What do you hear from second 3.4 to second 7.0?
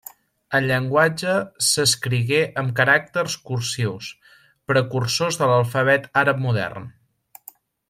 cursius precursors de l'alfabet àrab modern.